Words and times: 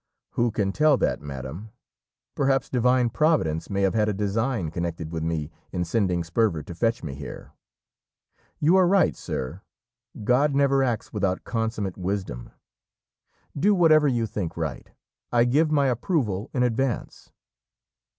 "Who 0.31 0.49
can 0.49 0.71
tell 0.71 0.97
that, 0.97 1.21
madam? 1.21 1.69
Perhaps 2.33 2.71
Divine 2.71 3.11
Providence 3.11 3.69
may 3.69 3.83
have 3.83 3.93
had 3.93 4.09
a 4.09 4.15
design 4.15 4.71
connected 4.71 5.11
with 5.11 5.21
me 5.21 5.51
in 5.71 5.85
sending 5.85 6.23
Sperver 6.23 6.63
to 6.63 6.73
fetch 6.73 7.03
me 7.03 7.13
here." 7.13 7.51
"You 8.59 8.77
are 8.77 8.87
right, 8.87 9.15
sir. 9.15 9.61
God 10.23 10.55
never 10.55 10.81
acts 10.83 11.13
without 11.13 11.43
consummate 11.43 11.97
wisdom. 11.97 12.49
Do 13.55 13.75
whatever 13.75 14.07
you 14.07 14.25
think 14.25 14.57
right. 14.57 14.89
I 15.31 15.43
give 15.43 15.69
my 15.69 15.85
approval 15.85 16.49
in 16.51 16.63
advance." 16.63 17.31